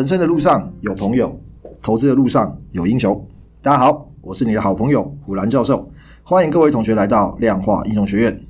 [0.00, 1.38] 人生的路上有朋友，
[1.82, 3.22] 投资的路上有英雄。
[3.60, 5.86] 大家好，我是你的好朋友虎兰教授，
[6.22, 8.40] 欢迎各位同学来到量化英雄学院。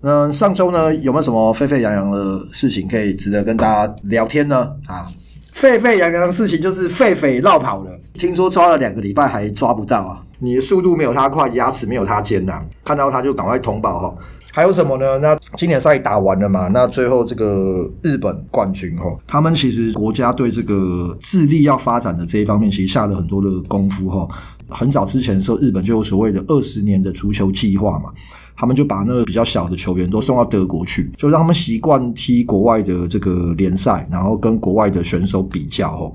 [0.00, 4.70] 嗯，上周呢有没有什么沸沸扬扬的事情可以值得跟大家聊天呢？
[4.86, 5.06] 啊，
[5.52, 10.22] 沸沸扬扬的事情就是狒狒落跑了，听说抓了两个礼拜还抓不到啊！
[10.38, 14.14] 你的速度没有他快，牙齿没有他尖呐、看到他就赶快通报哈。
[14.54, 15.18] 还有什么呢？
[15.18, 16.68] 那经典赛打完了嘛？
[16.68, 24.28] 那最后这个日本冠军哈，他们其实国家对这个智力要发展的这一方面，其实下了很多的功夫哈。
[24.68, 28.12] 很早之前的时候，日本就有所谓的二十年的足球计划嘛，
[28.54, 36.14] 他们就把那个比较小的球员都送到德国去，就让他们习惯踢国外的这个联赛，然后跟国外的选手比较哦。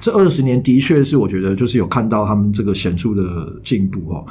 [0.00, 3.22] 这二十年的确是我觉得就是有看到他们这个显著的
[3.62, 4.26] 进步哦。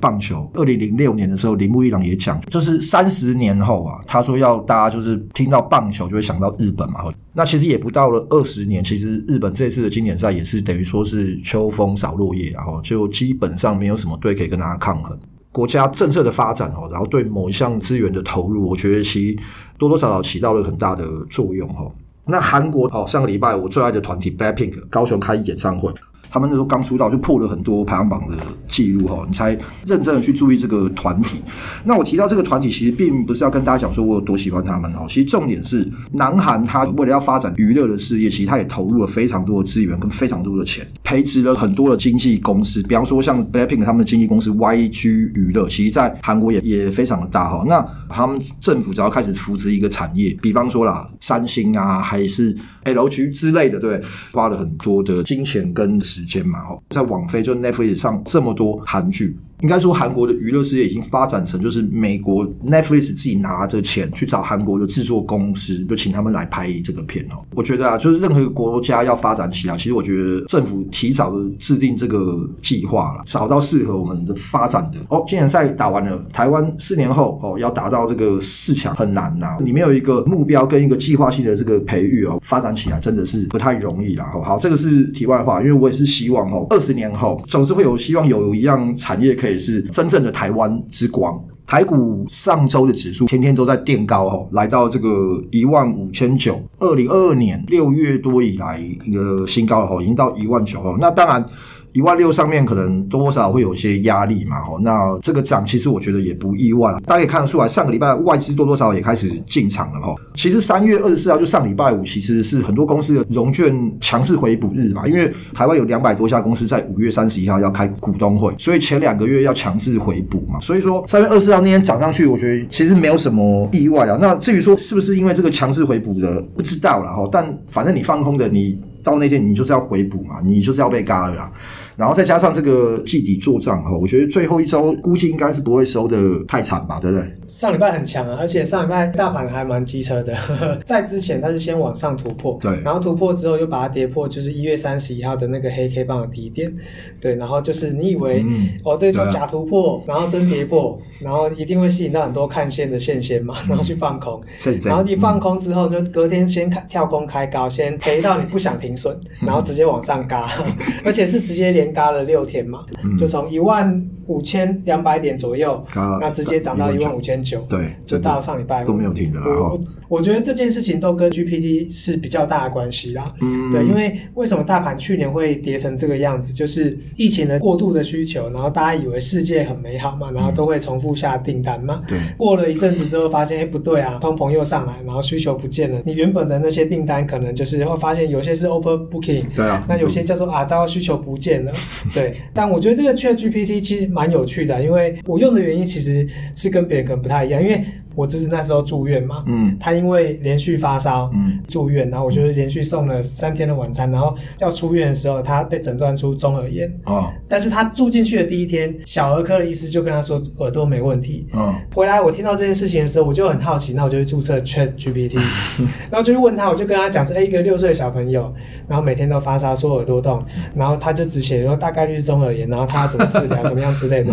[0.00, 7.00] 棒球，二零零六年的时候，铃木一郎也讲，就是三十年后啊，他说要大家就是听到棒球就会想到日本嘛。
[7.32, 15.18] 那其实也不到了二十年，其实日本这次的经典赛也是等于说是秋风扫落叶，然后就基本上没有什么队可以跟大家抗衡。
[15.50, 19.38] 国家政策的发展哦，然后对某一项资源的投入，我觉得其实
[19.78, 21.90] 多多少少起到了很大的作用哈。
[22.26, 25.92] 那韩国哦，上个礼拜我最爱的团体 BLACKPINK 高雄开演唱会。
[26.30, 28.36] 他们那时候刚出道就破了很多排行榜的
[28.68, 29.50] 记录哈，你才
[29.86, 31.40] 认真的去注意这个团体。
[31.84, 35.06] 那我提到这个团体，其实并不是要跟大家讲说我有多喜欢他们哈。
[35.08, 42.82] 其实重点是，南韩他为了要发展娱乐的事业，其实他也投入了非常多的资源跟非常多的钱，培植了很多的经纪公司。
[42.82, 47.64] 比方说像 BLACKPINK 他们的经纪公司 YG 娱乐，其实在韩国也也非常的大哈。
[47.66, 52.54] 那他们政府只要开始扶持一个产业，比方说啦，三星啊，还是
[52.84, 54.00] LG 之类的，对，
[54.32, 59.36] 花了很多的金钱跟时间嘛，在网飞就 Netflix 上这么多韩剧。
[59.60, 67.42] 应该说，韩国的娱乐事业已经发展成，就是美国 Netflix 自己拿着钱去找韩国的制作公司，就请他们来拍这个片哦。
[67.56, 74.98] 我觉得啊，就是任何一个国家要发展起来，其实我觉得政府提早的制定这个计划了，找到适合我们的发展的。
[75.08, 79.56] 哦，今年赛打完了，台湾四年后哦要达到这个四强很难呐、啊。
[79.60, 84.30] 你没有一个目标跟一个计划性的这个培育哦，发展起来真的是不太容易啦。
[84.44, 89.47] 好，这个是题外话，因为我也是希望哦，二十年后总是会有希望有一样产业可以。
[89.50, 91.38] 也是真正的台湾之光。
[91.66, 95.08] 台股上周的指数天天都在垫高哦，来到这个
[95.50, 100.96] 一万五千九，二零二二年六月多以来一个新高哦，已经到一万九哦。
[100.98, 101.44] 那当然。
[101.92, 110.14] 一万六上面可能多多少少会有一些压力嘛，吼，那这个涨其实我觉得也不意外，大家可以看得出来，上个礼拜外资多多少少也开始进场了，吼。
[110.34, 124.18] 其实三月二十四号就上礼拜五，其实是很多公司的融券强势回补日嘛，因为台湾有两百多家公司在五月三十一号要开股东会，所以前两个月要强势回补嘛，所以说三月二十四号那天涨上去，我觉得其实没有什么意外啊。
[124.20, 127.28] 那至于说是不是因为这个强势回补的，不知道了，吼。
[127.30, 131.52] 但反正你放空的，你到那天你就是要回补嘛，你就是要被嘎了啦。
[131.98, 136.16] 然后再加上这个季底做账哈，我觉得最后一周估计应该是不会收的
[136.46, 137.36] 太惨吧，对不对？
[137.48, 140.32] 上礼拜很强啊，而且上礼拜大盘还蛮机车的。
[140.36, 146.72] 呵 呵在之前它是先往上突破，对，然后突破之后又把它跌破，就是一月三十一号的那个黑 K 棒的低点，
[147.20, 160.48] 对，然后就是你以为、嗯、哦这种假突破，然后真跌破，然后一定会吸引到很多看线的线仙嘛，然后去放空，嗯、然后你放空之后就隔天先开跳空开高，先赔到你不想停损，然后直接往上嘎，
[161.04, 161.87] 而且是直接连。
[161.92, 165.84] 嘎了六天嘛，嗯、就从一万五千两百点左右，
[166.20, 169.46] 那直接涨到一万五千九，对，就到上礼拜都没有停的了。
[169.46, 173.34] 我我觉得这件事情都跟 GPT 是比较大的关系啦。
[173.42, 182.02] 嗯，对，因为为什么大盘去年会跌成这个样子，就是疫情的过度的需求，然后大家以为世界很美好嘛，然后都会重复下订单嘛。
[182.08, 191.72] 对、嗯，过了一阵子之后，发现哎不对啊，通膨又上来，然后需求不见了，你原本的那些订单可能就是会发现有些是 overbooking，对啊，那有些叫做啊糟需求不见了。
[192.14, 197.84] 对，但我觉得这个 ChatGPT 其实蛮有趣的，因为我用的原因其实是跟别人可能不太一样，因为。
[198.18, 215.36] 我侄子那时候住院嘛，嗯，他因为连续发烧，嗯，住院，然后我就是连续送了三天的晚餐，然后要出院的时候，他被诊断出中耳炎，哦，但是他住进去的第一天，小儿科的医师就跟他说耳朵没问题，嗯，回来我听到这件事情的时候，我就很好奇，那我就去注册 ChatGPT，
[216.10, 218.52] 然后就去问他，我就跟他讲说，哎，一个六岁的小朋友，
[218.88, 220.42] 然后每天都发烧，说耳朵痛，
[220.74, 224.32] 然后他就只写说大概率是中耳炎，然后他怎么治疗，怎么样之类的，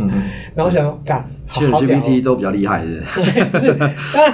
[0.56, 1.24] 然后我想说干。
[1.48, 3.32] ChatGPT 都比较厉害，是不是？
[3.60, 3.75] 对，是。
[3.80, 4.34] 哎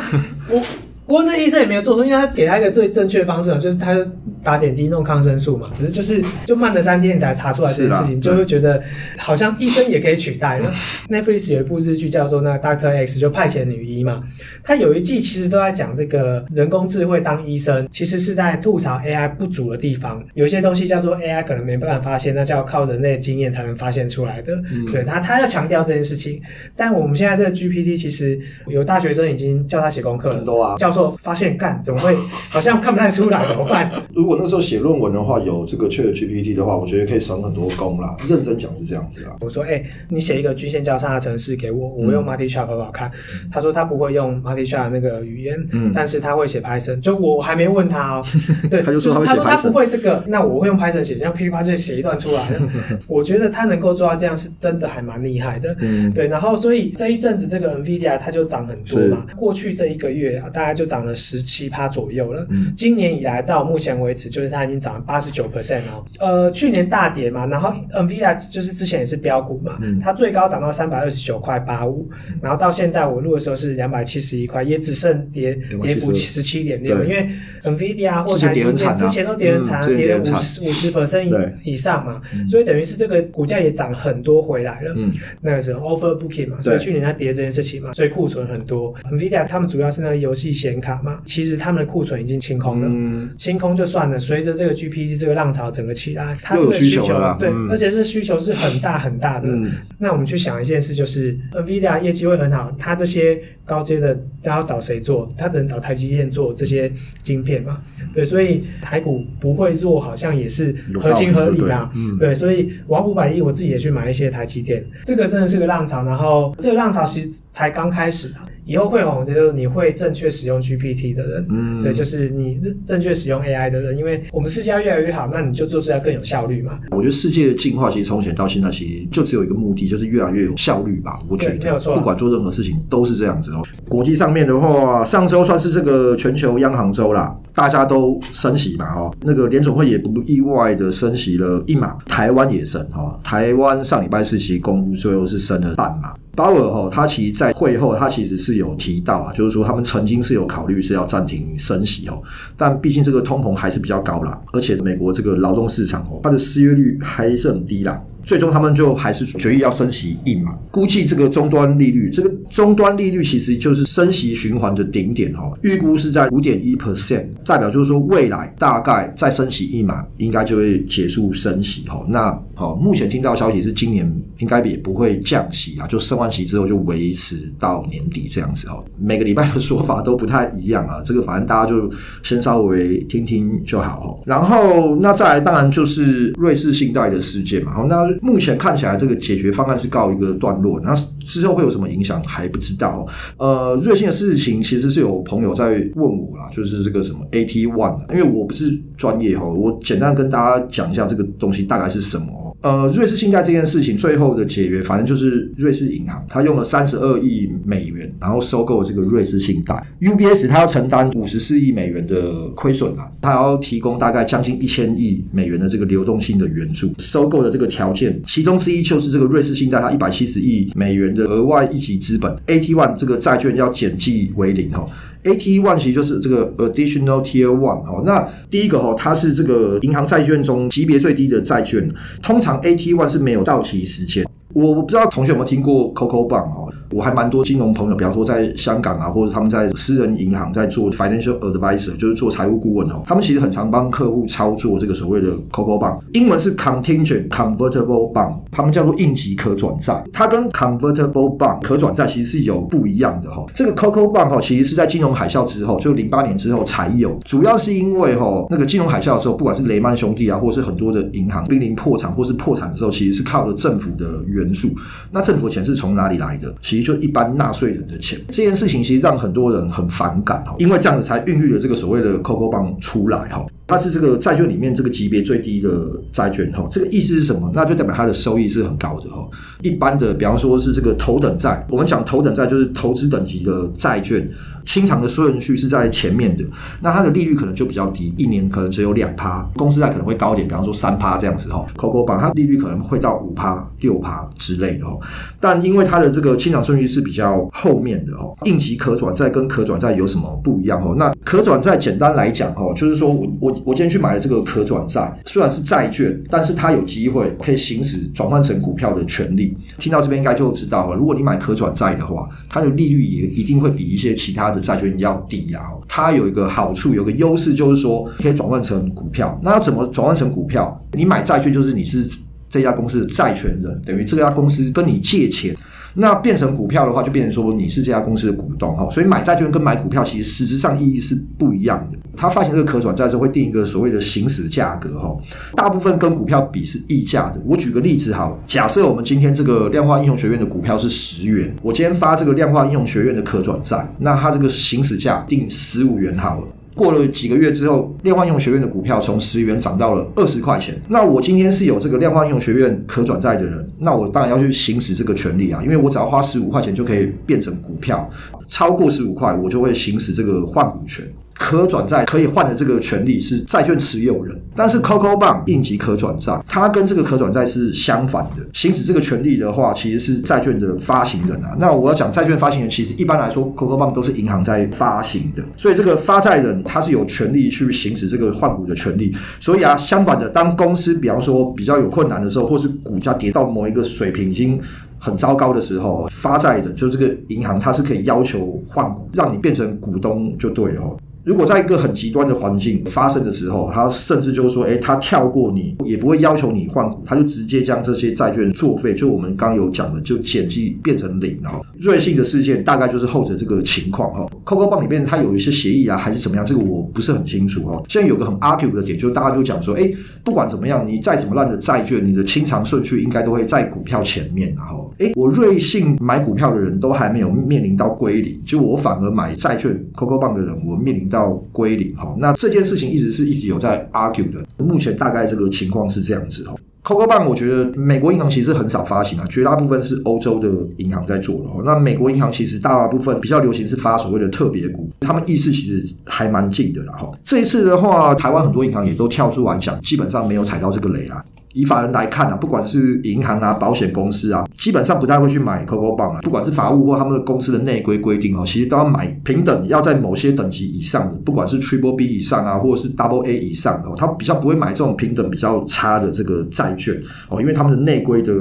[0.50, 0.64] 我
[1.06, 3.94] 不过那医生也没有做错，因为他给他一个最正确的方式嘛，就是他
[4.42, 8.82] 打点滴弄抗生素嘛，只是就是就慢了三天才查出来这件事情，就会觉得
[9.18, 10.74] 好像医生也可以取代了。
[11.10, 14.24] Netflix 有一部日剧叫做那 Doctor X，就派遣女医嘛，
[14.64, 24.54] 他有一季其实都在讲这个人工智慧当医生，其实是在吐槽 AI 不足的地方，有些东西叫做 AI 可能没办法发现，那叫靠人类经验才能发现出来的。
[24.72, 26.42] 嗯、对他，他要强调这件事情。
[26.74, 31.01] 但我们现在这个 GPT 其实有大学生已经叫他写功课了，很多啊，教授。
[31.10, 32.16] 发现干怎么会
[32.50, 33.92] 好像看不太出来，怎么办？
[34.14, 38.16] 如果那时候写论文的话，有这个 ChatGPT 的话，我觉得可以省很多工啦。
[38.28, 39.36] 认真讲是这样子啦。
[39.40, 43.10] 我说，哎、欸，你写一个均线交叉的程式给我，我用 Multi Chart 好不好看？
[43.34, 47.00] 嗯、他说他不会用 Multi Chart 那个语言，嗯，但是他会写 Python。
[47.00, 48.28] 就我还没问他哦、喔，
[48.70, 49.44] 对，他就说他会写 Python。
[49.44, 52.48] 他说他不会这个，那我会用 Python 写，像噼啪就写一段出来。
[53.08, 55.76] 我觉得他能够做到这样，是真的还蛮厉害的。
[55.80, 56.28] 嗯，对。
[56.28, 59.26] 然后，所以这一阵子这个 NVIDIA 它就涨很多嘛。
[59.36, 61.72] 过去这一个月啊，大家就涨了十七。
[61.72, 62.46] 趴左右了。
[62.50, 66.04] 嗯，今年以来到目前为止，就是它已经涨了八十九 percent 哦。
[66.20, 72.10] 呃，去年大跌嘛，然后 NVIDIA 就是之前也是标股嘛，嗯，它最高涨到三百二十九块八五，
[72.42, 77.30] 然后到现在我录的时候是两百七十一块，也只剩跌跌幅十七点六，因为
[77.64, 84.94] NVIDIA 或台积电之前都跌很惨，跌了五十五十 percent 以以上嘛，所以等于是这个股价也涨很多回来了。
[84.98, 88.94] 嗯，那个时候 overbooking 嘛，所以去年它跌这件事情嘛，所以库存很多。
[89.10, 91.52] NVIDIA 他们主要是那个游戏显卡嘛，其实。
[91.62, 94.18] 他们的库存已经清空了，嗯、清空就算了。
[94.18, 97.06] 随着这个 GPT 这个浪潮整个起来，它这个需求，
[97.38, 99.48] 对，嗯、而且这需求是很大很大的。
[99.50, 105.32] 嗯、那我们去想一件事，就是 NVIDIA 业绩会很好，它这些高阶的，它要找谁做？
[105.38, 106.92] 它只能找台积电做这些
[107.22, 107.80] 晶片嘛？
[108.12, 111.92] 对，所以台股不会弱，好像也是合情合理啊。
[111.94, 114.84] 对，嗯、对，所以王五百亿，我自己也去买一些台积电。
[115.06, 118.48] 这个真的是个浪潮，然后这个浪潮其实才刚开始啊。
[118.66, 126.80] 以后会红，就是你会正确使用 GPT 的人，嗯，对，就是你正确使用 AI 的人，因为我们世界要越来越好，那你就做事要更有效率嘛。
[126.92, 131.18] 我觉得世界的进化其实从前到现在，其实就只有一个目的，就是越来越有效率吧。
[131.28, 133.62] 我觉得没有错，不管做任何事情都是这样子哦。
[133.90, 146.14] 国际上面的话，上周算是这个全球央行周啦，大家都升息嘛，哈，那个联总会也不意外的升息了一码，台湾也升哈，台湾上礼拜四期公布最后是升了半码。
[146.34, 152.22] 鲍尔哈，他其实，在会后，他其实是有提到啊，就是说他们曾经是有考虑是要暂停升息哦，
[152.56, 158.02] 但毕竟这个通膨还是比较高啦，而且美国这个劳动市场哦，它的失业率还是很低啦。
[158.24, 172.06] 最终他们就还是决议要升息一码，估计这个终端利率，这个终端利率其实就是升息循环的顶点哈，预估是在五点一 percent，代表就是说未来大概再升息一码，应该就会结束升息哈。
[172.08, 178.86] 那好，目前听到消息是今年应该也不会降息啊，就升完息之后就维持到年底这样子哦。
[179.00, 181.92] 每个礼拜的说法都不太一样啊，这个反正大家就
[182.22, 184.24] 先稍微听听就好哦。
[184.28, 188.08] 然后那再来当然就是瑞士信贷的事件嘛，好那。
[188.22, 190.94] 目前看起来，这个解决方案是告一个段落，那
[191.26, 193.08] 之后会有什么影响还不知道。
[193.38, 202.51] 呃，瑞信的事情其实是有朋友在问我啦，就是这个什么 AT1，因为我不是专业哈，我简单跟大家讲一下这个东西大概是什么。
[202.62, 209.84] 呃，瑞士信贷这件事情最后的解决，反正就是瑞士银行，它用了三十二亿美元，然后收购这个瑞士信贷。
[210.00, 216.94] UBS 它要承担五十四亿美元的亏损啊，它要提供大概将近一千亿美元的这个流动性的援助。
[217.00, 224.88] 收购的这个条件，其中之一就是这个瑞士信贷它一百七十亿美元的额外一级资本，AT1 这个债券要减记为零哦。
[225.24, 231.88] AT One 其实就是这个 Additional Tier One 哦，那第一个哦，它是这个银行债券中级别最低的债券，
[232.22, 234.26] 通常 AT One 是没有到期时间。
[234.54, 236.74] 我我不知道同学有没有听过 CoCo Bond 哦。
[236.92, 243.02] 我还蛮多金融朋友，比方说在香港啊，或者他们在私人银行在做 financial advisor，就是做财务顾问哦。
[243.06, 250.04] 他们其实很常帮客户操作这个所谓的 CoCo Bond，英文是 contingent convertible bond，他们叫做应急可转债。
[250.12, 253.46] 它跟 convertible bond 可转债其实是有不一样的哈。
[253.56, 264.70] 这个 CoCo Bond 哈，其实是在金融海啸之后，就零八年之后才有，主要是因为哈那个金融海啸的时候，不管是雷曼兄弟啊，或是很多的银行濒临破产或是破产的时候，其实是靠着政府的援助。
[265.12, 266.54] 那政府的钱是从哪里来的？
[266.62, 273.46] 其就一般纳税人的钱，这件事情其实让很多人很反感哈，因为这样子才孕育了这个所谓的 CoCo Bond 出来哈。
[273.68, 275.70] 它是这个债券里面这个级别最低的
[276.12, 276.68] 债券哈。
[276.70, 277.50] 这个意思是什么？
[277.54, 279.26] 那就代表它的收益是很高的哈。
[279.62, 284.30] 一般的，比方说是这个头等债，我们讲头等债就是投资等级的债券。
[284.66, 286.44] 清偿的顺序是在前面的，
[286.82, 291.66] 那它的利率可能就比较低，一年可能只有两趴，公司债可能会高一点，比方说三趴这样子哈。
[291.76, 294.98] CoCo Bond 它利率可能会到五趴、六趴之类的哈。
[295.40, 300.94] 但因为它的这个清偿顺序是比较后面的哦，应急可转债跟可转债有什么不一样哦？
[300.98, 309.58] 那可转债简单来讲哦，就是说我我我今天去买了这个可转债，虽然是债券，但是它有机会可以行使转换成股票的权利。
[309.78, 319.40] 听到这边应该就知道了，如果你买可转债的话，它的利率也一定会比一些其他的债券要抵押，它有一个好处，有个优势，就是说可以转换成股票。
[319.42, 320.80] 那要怎么转换成股票？
[320.94, 322.06] 你买债券就是你是
[322.50, 325.56] 这家公司的债权人，等于这家公司跟你借钱。
[325.94, 331.98] 那变成股票的话，就变成说你是这家公司的股东哈，所以买债券跟买股票其实实质上意义是不一样的。
[332.16, 335.16] 它发行这个可转债之后会定一个所谓的行使价格哈，
[335.56, 337.42] 大部分跟股票比是溢价的。
[337.46, 346.48] 我举个例子哈，假设我们今天这个量化应用学院的股票是十元，我今天发这个量化应用学院的可转债，那它这个行使价定十五元好了。
[346.76, 350.82] 过了几个月之后，量化应用学院的股票从十元涨到了二十块钱。
[350.88, 358.10] 那我今天是有这个量化应用学院可转债的人，那我当然要去行使这个权利啊，因为我只要花十五块钱就可以变成股票，
[358.48, 361.06] 超过十五块我就会行使这个换股权。
[361.42, 368.48] 可转债可以换的这个权利是债券持有人，但是 CoCo Bond 应急可转债，它跟这个可转债是相反的。
[368.54, 371.56] 行使这个权利的话，其实是债券的发行人啊。
[371.58, 379.12] 那我要讲债券发行人，其实一般来说 CoCo Bond 都是银行在发行的，所以这个发债人他是有权利去行使这个换股的权利。
[379.40, 384.62] 所以啊，相反的，当公司比方说比较有困难的时候，或是股价跌到某一个水平已经
[385.00, 390.98] 很糟糕的时候，发债的就这个银行，它是可以要求换股，让你变成股东就对了。
[391.24, 398.96] 如果在一个很极端的环境发生的时候，他甚至就是说，诶，他跳过你，也不会要求你换股，他就直接将这些债券作废。
[398.96, 401.40] 就我们刚有讲的，就减记变成零。
[401.44, 404.28] 然后瑞信的事件大概就是后者这个情况哈。
[404.46, 406.44] CoCo 棒里面它有一些协议啊，还是怎么样？
[406.44, 407.82] 这个我不是很清楚哈。
[407.88, 414.54] 现在有个很 argue 的点，就是大家就讲说，诶，不管怎么样，你再怎么烂的债券，你的清偿顺序应该都会在股票前面。
[414.56, 424.44] 然后，诶，我瑞信买股票的人都还没有面临到归零，就我反而买债券 CoCo 棒的人，我面临到归零哈，那这件事情一直是一直有在 argue 的。
[424.58, 426.56] 目前大概这个情况是这样子哈。
[426.84, 431.50] CoCo Bank 我觉得美国银行其实很少发行啊，绝大部分是欧洲的银行在做的。
[431.64, 437.12] 那美国银行其实大部分比较流行是发所谓的特别股，他们意识其实还蛮近的啦哈。
[437.24, 441.24] 这一次的话，台湾很多银行也都跳出来讲，基本上没有踩到这个雷啦。
[441.54, 446.20] 以法人来看啊，不管是银行啊、保险公司啊，基本上不太会去买 CoCo Bond 啊。
[446.22, 456.96] 不管是法务或他们的公司的内规规定哦，其实都要买平等，要在某些等级以上的，不管是 Triple B 以上啊，或者是 Double A 以上的，他比较不会买这种平等比较差的这个债券
[457.30, 458.34] 哦，因为他们的内规的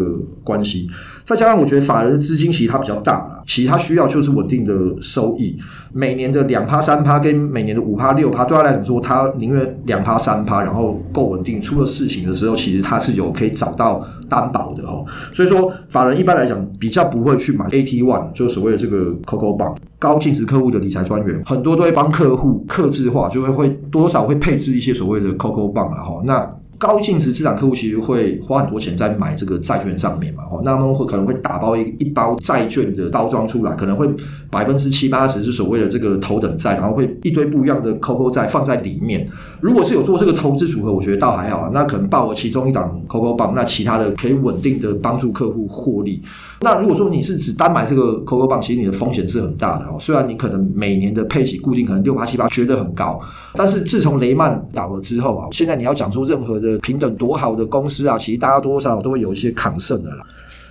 [0.42, 0.88] 关系。
[1.24, 5.56] 再加上我觉得法人的资金其实它比较大了，其实它需要就是稳定的收益，
[5.92, 15.04] 每年的两趴三趴跟每年的五趴六趴，对他来讲说，他宁愿两趴三趴，然后够稳定，出了事情的时候，其实他是有可以找到担保的哦。
[15.32, 26.22] 所以说，法人一般来讲比较不会去买 AT One，就是所谓的这个 CoCo bun 高净值客户的理财专员，很多都会帮客户客制化，就会会多少会配置一些所谓的 CoCo Bond 了哈。
[26.24, 34.08] 那高净值资产客户其实会花很多钱在买这个债券上面嘛，哦，那么会可能会打包一一包债券的包装出来，可能会
[34.50, 39.26] 百分之七八十是所谓的这个头等债，然后会一堆不一样的 CoCo 债放在里面。
[39.60, 46.20] 如果是有做这个投资组合，我觉得倒还好，那可能报了其中一档 CoCo 棒那其他的可以稳定的帮助客户获利。
[46.62, 49.96] 那如果说你是只单买这个 CoCo 棒其实你的风险是很大的哦。
[50.00, 53.20] 虽然你可能每年的配息固定可能六八七八，觉得很高，
[53.54, 60.24] 但是自从雷曼倒了之后啊，现在你要讲出任何的平等多好的公司啊，其实大家多少少都会有一些抗胜的啦。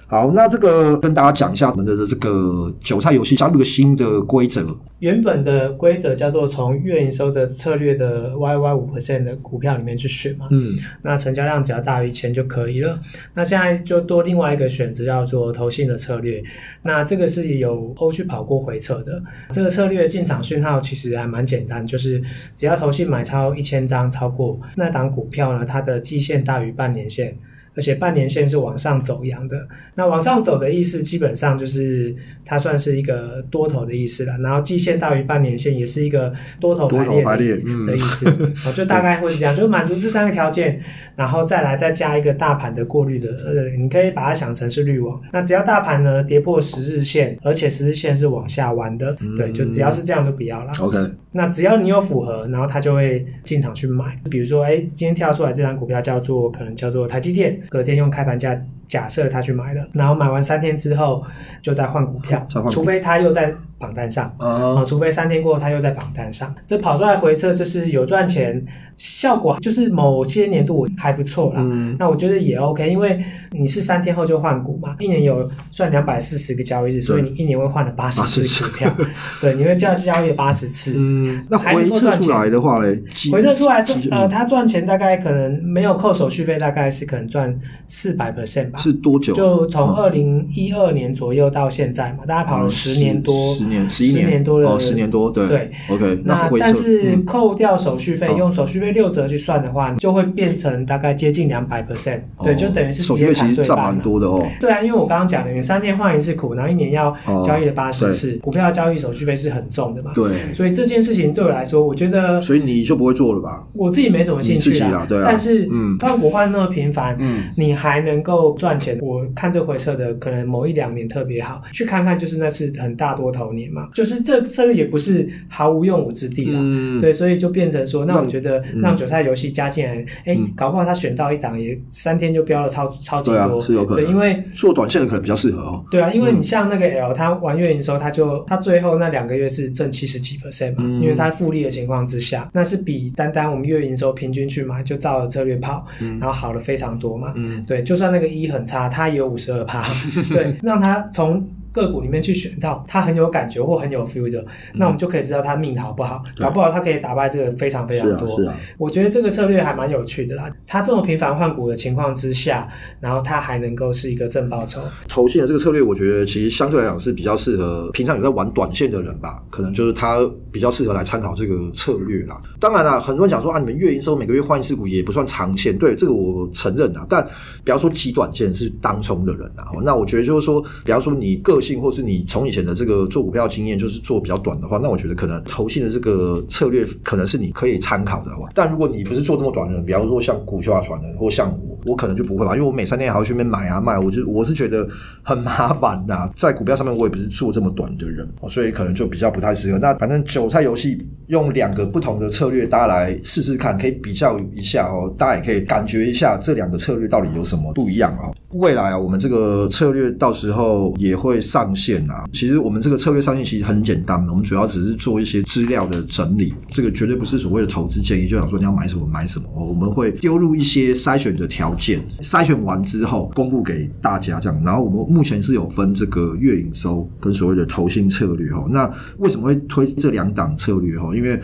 [0.09, 4.65] 好，那这个跟大家讲一下我们的这个韭菜游戏加入个新的规则。
[4.97, 12.99] 原本的规则叫做从月营收的策略的 YY 五 percent 的股票里面去选嘛，嗯，那成交量只要大于一千就可以了。
[13.35, 16.43] 那现在就多另外一个选择叫做投信的策略。
[16.81, 19.21] 那这个是有欧去跑过回撤的。
[19.51, 22.19] 这个策略进场讯号其实还蛮简单，就是
[22.55, 27.37] 只要投信买超一千张超过那档股票呢，它的季线大于半年线。
[27.75, 29.67] 而且半年线是往上走阳的。
[29.95, 32.13] 那往上走的意思，基本上就是
[32.45, 34.37] 它算是一个多头的意思了。
[34.39, 38.29] 然后季线大于半年线，也是一个多头排列的意思。
[38.65, 40.79] 哦，就大概会是这样，就满足这三个条件，
[41.15, 45.19] 然后再来再加一个大盘的过滤的，呃，你可以把它想成是滤网。
[45.33, 50.71] 那只要大盘呢跌破十日线，而且十日线是往下弯的，对，就只要是这样就不要了。
[50.79, 50.97] OK，
[51.31, 54.17] 那只要你有符合，然后它就会进场去买。
[54.29, 61.23] 比如说，哎，今天跳出来这张股票叫做可能叫做台积电，隔天用开盘价假设他去买了，然后买完三天之后
[61.61, 63.53] 就再换股票，除非他又在。
[63.79, 68.63] 榜单上啊，除非三天过后他又在榜单上，这跑出来回测就是有赚钱，
[68.95, 71.61] 效果就是某些年度还不错啦。
[71.63, 78.93] 嗯，那我觉得也 OK，因为你是三天后就换股嘛，一年有算两百四十个交易日，所以你一年会换了八十次股票，
[79.39, 80.95] 对，你会交交易八十次。
[80.97, 87.57] 嗯，那回测出来的话嘞，回测出来呃，他赚钱大概可能没有扣手续费，大概是可能赚
[87.87, 88.79] 四百 percent 吧。
[88.79, 89.33] 是多久？
[89.33, 93.33] 就从二零一二年左右到现在嘛，大概跑了十年多。
[93.69, 96.49] 年十一年多了，哦，十年多，对对，OK 那。
[96.51, 103.35] 那但是扣掉手续费，嗯、用手续费六折去算的话，就会变成大概接近两百 percent，对，就等于是直接砍对半。
[103.35, 104.47] 手续费其实赚蛮多的哦。
[104.59, 110.11] 对啊，因为我刚刚讲的，你三天换一次股，然后一年要交易了八十次，哦、股票交易手续费是很重的嘛。
[110.15, 113.63] 对，所以这件事情对我来说，我觉得，所以你就不会做了吧？
[113.73, 115.25] 我自己没什么兴趣啦，对啊。
[115.27, 124.39] 但是，嗯，换股换那么频繁，嗯，你还能够赚钱，我看这回撤的可能某一两年特别好，去看看就是那次很大多头年嘛，就是这。
[124.41, 135.85] 这个也不是毫无用武之地了，嗯、对，所以就变成说，那我觉得让韭菜游戏加进来，哎、嗯，搞不好他选到一档也三天就飙了超超级多，是有可能，对，因为做短线的可能比较适合哦。
[135.91, 149.85] 对啊，因为你像那个 L，他玩月营收，他就他最后那两个月是挣七十几 percent 嘛，嗯、因为他复利的情况之下，那是比单单我们月营收平均去买就照了策略跑，嗯、然后好了非常多嘛，嗯，对，就算那个一很差，他也有五十二趴，
[150.31, 151.47] 对，让他从。
[151.71, 158.27] 个股里面去选到他很有感觉或很有 feel 的，那我们就可以知道他命好不好，嗯、搞不好他可以打败这个非常非常多。
[158.27, 160.49] 是啊，是啊，我觉得这个策略还蛮有趣的啦。
[160.65, 162.67] 他这么频繁换股的情况之下，
[162.99, 164.81] 然后他还能够是一个正报酬。
[165.07, 170.19] 投信的这个策略，我觉得其实相对来讲是比较适合平常有在玩短线的人吧，可能就是他
[170.51, 172.39] 比较适合来参考这个策略啦。
[172.59, 177.05] 当然啦，很多人讲说啊，你们月营收每个月换一次股也不算长线，对这个我承认啊。
[177.09, 177.23] 但
[177.63, 181.79] 比方说极短线是当冲的人啊，那我觉得就是说，比方说你个性。
[181.79, 188.49] 或是你从以前的这个做股票经验，就是做比较短的话，那我觉得可能投信的这个策略可能是你可以参考的话。
[188.53, 194.87] 但如果你不是做这么短的人，比方说像股票传的，或像我，我可能就不会吧，因为我每三天还要去那边买啊卖，我就我是觉得
[195.23, 196.29] 很麻烦呐。
[196.35, 199.77] 在股票上面，我也不是做这么短的人，所以可能就比较不太适合。
[199.77, 208.31] 那反正韭菜游戏用两个不同的策略，大家来试试看，可以比较一下哦，大家也可以感觉一下这两个策略到底有什么不一样啊。
[208.53, 211.69] 未来啊，我们这个策略到时候也会上。
[211.79, 231.15] 线啊，其实我们这个策略上线其实很简单，我们主要只是做一些资料的整理，这个绝对不是所谓的投资建议，就想说你要买什么买什么，我们会丢入一些筛选的条件，筛选完之后公布给大家这样，然后我们目前是有分这个月营收跟所谓的投信策略哈，那为什么会推这两档策略哈？
[231.15, 231.39] 因为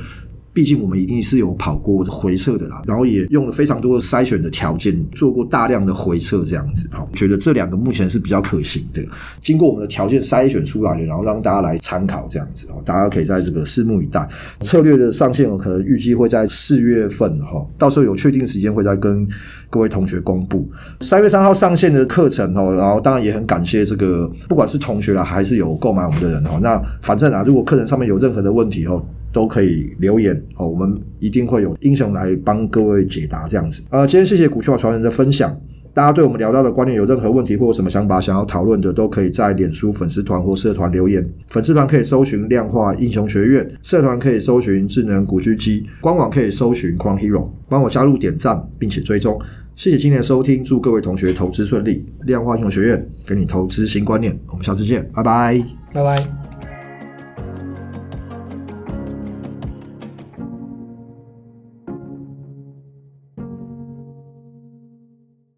[0.55, 9.05] 毕竟我们一定是有跑过回测的啦，然后也用了非常多的筛选的条件，做过大量的回测这样子，好，觉得这两个目前是比较可行的，
[9.41, 14.25] 经过我们的条件筛选出来的，然后让大家来参考这样子，大家可以在这个拭目以待。
[14.61, 19.27] 策略的上线，我可能预计会在四月份哈，到时候有确定时间会再跟
[19.69, 20.65] 各位同学公布。
[21.01, 29.05] 三月三号上线的课程哦，然后当然也很感谢这个不管是同学啦，还是有购买我们的人哦，那反正啊，如果课程上面有任何的问题哦。
[29.35, 33.83] 都可以留言哦，我们一定会有英雄来帮各位解答这样子。
[33.89, 35.53] 呃，今天谢谢股市传人的分享，
[35.93, 41.29] 大家对我们聊到的观念有任何问题或者什么想法想要讨论的，都可以在脸书粉丝团或社团留言。
[41.49, 49.37] 粉丝团可以搜寻量化英雄学院，社团可以搜寻智能古巨基，官网可以搜寻 Crown Hero，帮我加入点赞并且追踪。
[49.75, 52.05] 谢谢今天的收听，祝各位同学投资顺利。
[52.23, 56.44] 量化英雄学院给你投资新观念，我们下次见，拜拜，拜拜。